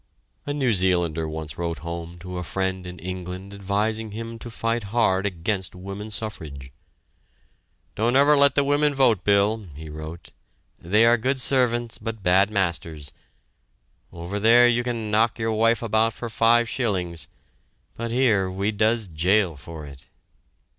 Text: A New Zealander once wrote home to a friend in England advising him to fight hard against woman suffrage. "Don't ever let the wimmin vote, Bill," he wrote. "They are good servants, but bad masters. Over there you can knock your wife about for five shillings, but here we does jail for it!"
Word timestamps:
A 0.47 0.51
New 0.55 0.73
Zealander 0.73 1.29
once 1.29 1.59
wrote 1.59 1.77
home 1.85 2.17
to 2.21 2.39
a 2.39 2.43
friend 2.43 2.87
in 2.87 2.97
England 2.97 3.53
advising 3.53 4.13
him 4.13 4.39
to 4.39 4.49
fight 4.49 4.85
hard 4.85 5.27
against 5.27 5.75
woman 5.75 6.09
suffrage. 6.09 6.71
"Don't 7.93 8.15
ever 8.15 8.35
let 8.35 8.55
the 8.55 8.63
wimmin 8.63 8.95
vote, 8.95 9.23
Bill," 9.23 9.67
he 9.75 9.89
wrote. 9.89 10.31
"They 10.79 11.05
are 11.05 11.19
good 11.19 11.39
servants, 11.39 11.99
but 11.99 12.23
bad 12.23 12.49
masters. 12.49 13.13
Over 14.11 14.39
there 14.39 14.67
you 14.67 14.83
can 14.83 15.11
knock 15.11 15.37
your 15.37 15.53
wife 15.53 15.83
about 15.83 16.13
for 16.15 16.31
five 16.31 16.67
shillings, 16.67 17.27
but 17.95 18.09
here 18.09 18.49
we 18.49 18.71
does 18.71 19.05
jail 19.07 19.55
for 19.55 19.85
it!" 19.85 20.07